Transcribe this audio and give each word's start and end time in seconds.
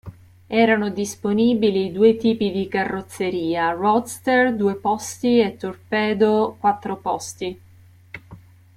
Erano 0.47 0.89
disponibili 0.89 1.91
due 1.91 2.15
tipi 2.15 2.49
di 2.51 2.67
carrozzeria, 2.67 3.69
roadster 3.73 4.51
due 4.55 4.73
posti 4.73 5.39
e 5.39 5.55
torpedo 5.57 6.57
quattro 6.59 6.97
posti. 6.97 7.61